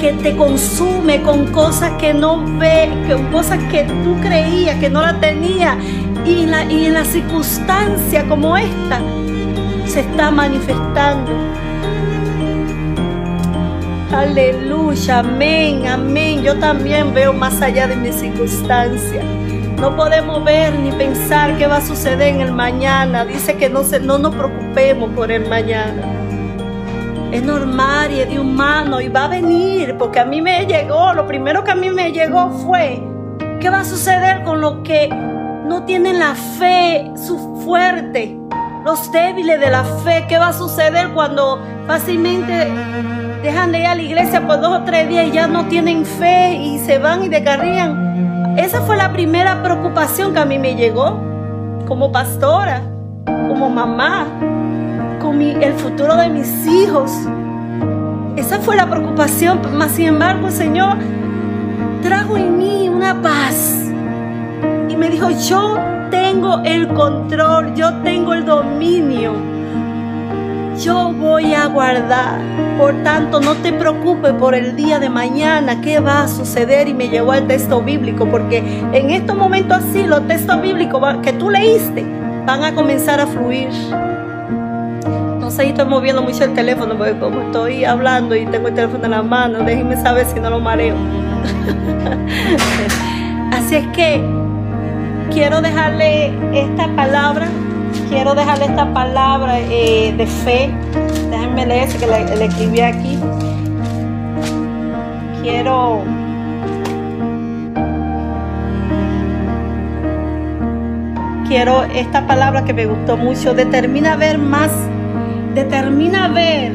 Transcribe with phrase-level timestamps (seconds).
[0.00, 5.02] que te consume con cosas que no ve, con cosas que tú creías que no
[5.02, 5.76] la tenía
[6.24, 9.00] y en la, y en la circunstancia como esta
[9.86, 11.32] se está manifestando.
[14.12, 16.42] Aleluya, amén, amén.
[16.42, 19.22] Yo también veo más allá de mi circunstancia.
[19.78, 23.24] No podemos ver ni pensar qué va a suceder en el mañana.
[23.24, 26.19] Dice que no, se, no nos preocupemos por el mañana.
[27.32, 31.12] Es normal y es de humano y va a venir, porque a mí me llegó,
[31.12, 33.02] lo primero que a mí me llegó fue,
[33.60, 38.36] ¿qué va a suceder con los que no tienen la fe su fuerte?
[38.84, 42.68] Los débiles de la fe, ¿qué va a suceder cuando fácilmente
[43.42, 46.04] dejan de ir a la iglesia por dos o tres días y ya no tienen
[46.04, 48.58] fe y se van y descarrían.
[48.58, 51.18] Esa fue la primera preocupación que a mí me llegó
[51.86, 52.82] como pastora,
[53.24, 54.26] como mamá,
[55.48, 57.12] el futuro de mis hijos.
[58.36, 60.96] Esa fue la preocupación, mas sin embargo el Señor
[62.02, 63.90] trajo en mí una paz
[64.88, 65.78] y me dijo, yo
[66.10, 69.34] tengo el control, yo tengo el dominio
[70.80, 72.40] yo voy a guardar.
[72.78, 76.88] Por tanto, no te preocupes por el día de mañana, qué va a suceder.
[76.88, 78.58] Y me llevó al texto bíblico, porque
[78.92, 82.04] en estos momentos así, los textos bíblicos que tú leíste
[82.46, 83.68] van a comenzar a fluir.
[85.56, 89.10] No estoy moviendo mucho el teléfono, porque como estoy hablando y tengo el teléfono en
[89.10, 90.94] la mano, déjenme saber si no lo mareo.
[93.52, 94.22] así es que
[95.32, 97.48] quiero dejarle esta palabra
[98.10, 100.70] quiero dejarle esta palabra eh, de fe.
[101.30, 103.18] Déjenme leer que le, escribí aquí.
[105.42, 106.02] Quiero
[111.48, 113.54] quiero esta palabra que me gustó mucho.
[113.54, 114.70] Determina ver más,
[115.70, 116.72] determina ver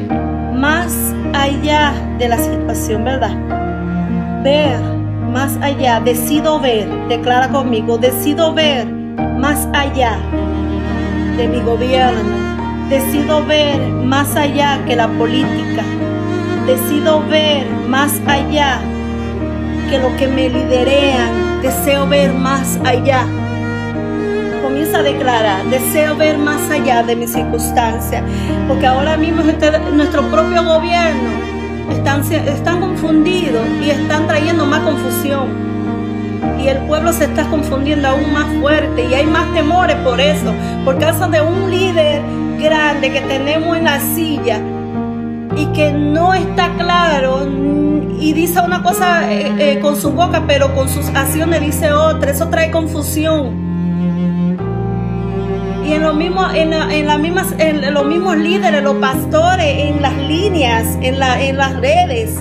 [0.54, 3.36] más allá de la situación, ¿verdad?
[4.42, 4.80] Ver
[5.34, 10.16] más allá, decido ver, declara conmigo, decido ver más allá
[11.36, 12.46] de mi gobierno.
[12.88, 15.82] Decido ver más allá que la política.
[16.66, 18.78] Decido ver más allá
[19.90, 21.60] que lo que me liderean.
[21.60, 23.26] Deseo ver más allá.
[24.62, 28.22] Comienza a declarar, deseo ver más allá de mis circunstancias.
[28.68, 31.30] Porque ahora mismo este, nuestro propio gobierno
[31.90, 35.66] están, están confundidos y están trayendo más confusión
[36.60, 40.52] y el pueblo se está confundiendo aún más fuerte y hay más temores por eso,
[40.84, 42.22] por causa de un líder
[42.58, 44.60] grande que tenemos en la silla
[45.56, 47.46] y que no está claro
[48.18, 52.30] y dice una cosa eh, eh, con su boca, pero con sus acciones dice otra.
[52.30, 53.65] Eso trae confusión.
[55.86, 60.02] Y en, lo mismo, en, en, la mismas, en los mismos líderes, los pastores, en
[60.02, 62.40] las líneas, en, la, las redes,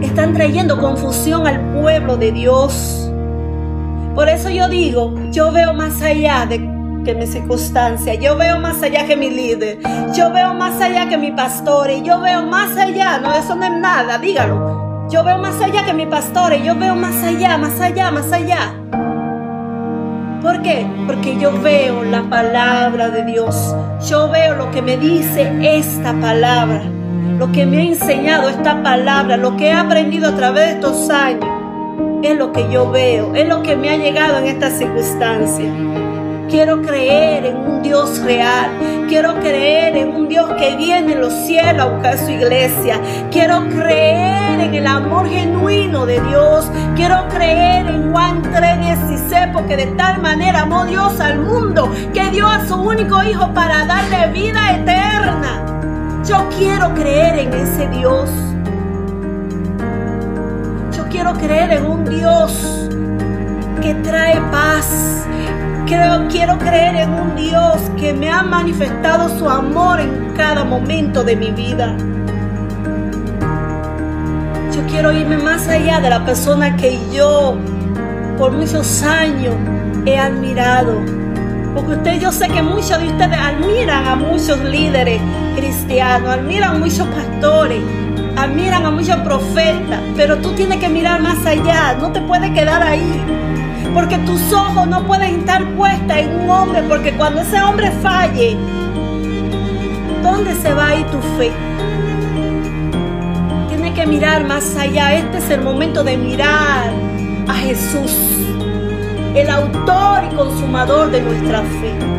[0.00, 3.12] están trayendo confusión al pueblo de Dios.
[4.14, 6.56] Por eso yo digo, yo veo más allá de
[7.04, 9.78] que mi circunstancia, yo veo más allá que mi líder,
[10.16, 13.64] yo veo más allá que mi pastor, y yo veo más allá, no, eso no
[13.66, 15.08] es nada, dígalo.
[15.10, 18.32] Yo veo más allá que mi pastor, y yo veo más allá, más allá, más
[18.32, 18.72] allá.
[20.46, 20.86] ¿Por qué?
[21.08, 23.74] Porque yo veo la palabra de Dios.
[24.08, 26.84] Yo veo lo que me dice esta palabra.
[27.36, 29.36] Lo que me ha enseñado esta palabra.
[29.36, 31.44] Lo que he aprendido a través de estos años
[32.22, 35.66] es lo que yo veo, es lo que me ha llegado en esta circunstancia.
[36.48, 38.70] Quiero creer en un Dios real.
[39.08, 43.00] Quiero creer en un Dios que viene en los cielos a buscar su iglesia.
[43.30, 46.70] Quiero creer en el amor genuino de Dios.
[46.94, 52.46] Quiero creer en Juan 3:16 porque de tal manera amó Dios al mundo que dio
[52.46, 56.22] a su único hijo para darle vida eterna.
[56.28, 58.30] Yo quiero creer en ese Dios
[61.16, 62.88] quiero creer en un Dios
[63.80, 65.26] que trae paz.
[65.86, 71.36] Quiero creer en un Dios que me ha manifestado su amor en cada momento de
[71.36, 71.96] mi vida.
[74.74, 77.56] Yo quiero irme más allá de la persona que yo
[78.36, 79.54] por muchos años
[80.04, 81.00] he admirado.
[81.74, 85.20] Porque usted, yo sé que muchos de ustedes admiran a muchos líderes
[85.54, 87.80] cristianos, admiran a muchos pastores,
[88.36, 92.82] admiran a muchos profetas, pero tú tienes que mirar más allá, no te puedes quedar
[92.82, 93.22] ahí.
[93.94, 98.56] Porque tus ojos no pueden estar puestas en un hombre, porque cuando ese hombre falle,
[100.22, 101.50] ¿dónde se va a ir tu fe?
[103.68, 105.14] Tienes que mirar más allá.
[105.14, 106.90] Este es el momento de mirar
[107.48, 108.12] a Jesús,
[109.34, 112.16] el autor y consumador de nuestra fe.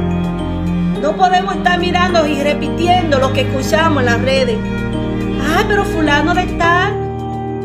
[1.02, 4.58] No podemos estar mirando y repitiendo lo que escuchamos en las redes.
[5.56, 6.87] Ay, pero fulano de tal,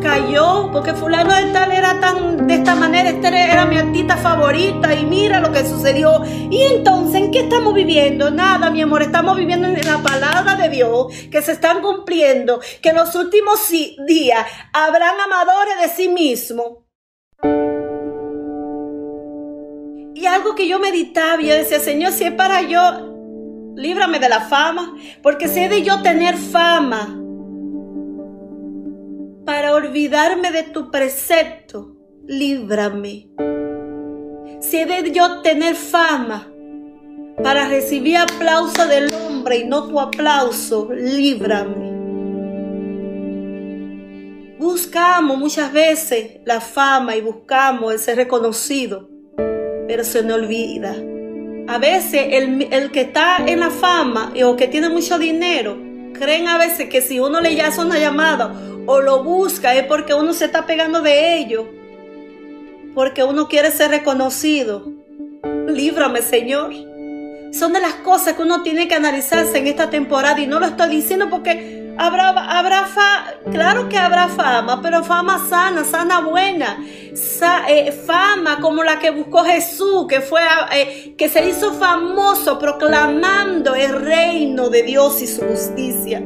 [0.02, 4.94] cayó, porque fulano de tal era tan de esta manera, esta era mi artista favorita
[4.94, 6.22] y mira lo que sucedió.
[6.50, 8.30] Y entonces, ¿en qué estamos viviendo?
[8.30, 12.90] Nada, mi amor, estamos viviendo en la palabra de Dios, que se están cumpliendo, que
[12.90, 13.68] en los últimos
[14.06, 16.78] días habrán amadores de sí mismos.
[20.14, 24.40] Y algo que yo meditaba, yo decía, Señor, si es para yo, líbrame de la
[24.40, 27.21] fama, porque si he de yo tener fama,
[29.92, 31.94] olvidarme de tu precepto,
[32.26, 33.28] líbrame.
[34.58, 36.48] Si he de yo tener fama
[37.42, 41.92] para recibir aplauso del hombre y no tu aplauso, líbrame.
[44.58, 49.10] Buscamos muchas veces la fama y buscamos el ser reconocido,
[49.86, 50.96] pero se nos olvida.
[51.68, 55.76] A veces el, el que está en la fama o que tiene mucho dinero,
[56.14, 60.14] creen a veces que si uno le hace una llamada o lo busca es porque
[60.14, 61.68] uno se está pegando de ello,
[62.94, 64.90] porque uno quiere ser reconocido.
[65.66, 66.72] Líbrame, Señor.
[67.52, 70.66] Son de las cosas que uno tiene que analizarse en esta temporada y no lo
[70.66, 72.88] estoy diciendo porque habrá, habrá
[73.50, 76.78] claro que habrá fama, pero fama sana, sana buena,
[77.68, 80.40] eh, fama como la que buscó Jesús, que fue,
[80.72, 86.22] eh, que se hizo famoso proclamando el reino de Dios y su justicia.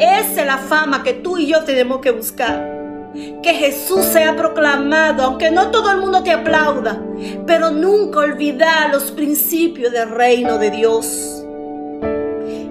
[0.00, 3.12] Esa es la fama que tú y yo tenemos que buscar.
[3.42, 6.98] Que Jesús sea proclamado, aunque no todo el mundo te aplauda,
[7.46, 11.44] pero nunca olvidar los principios del reino de Dios.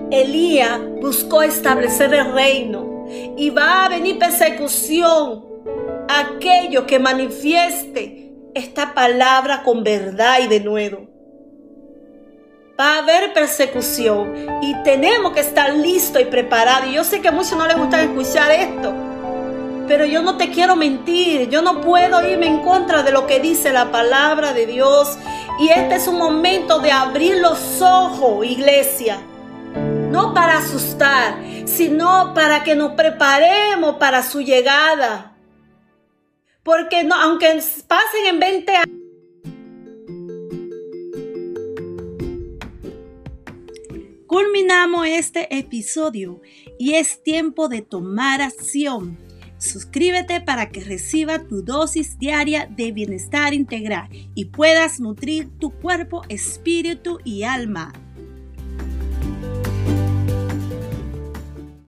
[0.09, 3.05] Elías buscó establecer el reino
[3.37, 5.45] y va a venir persecución
[6.07, 11.08] a aquello que manifieste esta palabra con verdad y de nuevo
[12.79, 16.89] va a haber persecución y tenemos que estar listos y preparados.
[16.89, 18.93] Y yo sé que a muchos no les gusta escuchar esto,
[19.87, 23.39] pero yo no te quiero mentir, yo no puedo irme en contra de lo que
[23.39, 25.17] dice la palabra de Dios.
[25.59, 29.19] Y este es un momento de abrir los ojos, iglesia.
[30.09, 31.35] No para asustar,
[31.65, 35.33] sino para que nos preparemos para su llegada.
[36.63, 38.99] Porque aunque pasen en 20 años,
[44.29, 46.39] Culminamos este episodio
[46.77, 49.17] y es tiempo de tomar acción.
[49.57, 56.21] Suscríbete para que reciba tu dosis diaria de bienestar integral y puedas nutrir tu cuerpo,
[56.29, 57.91] espíritu y alma.